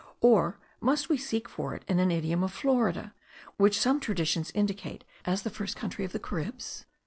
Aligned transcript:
or 0.21 0.57
must 0.79 1.09
we 1.09 1.15
seek 1.17 1.47
for 1.47 1.75
it 1.75 1.85
in 1.87 1.99
an 1.99 2.09
idiom 2.09 2.41
of 2.43 2.51
Florida, 2.51 3.13
which 3.57 3.79
some 3.79 3.99
traditions 3.99 4.49
indicate 4.55 5.03
as 5.25 5.43
the 5.43 5.49
first 5.51 5.75
country 5.75 6.03
of 6.03 6.11
the 6.11 6.17
Caribs?) 6.19 6.85